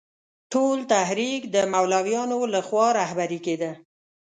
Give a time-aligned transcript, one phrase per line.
[0.53, 3.71] ټول تحریک د مولویانو له خوا رهبري کېده.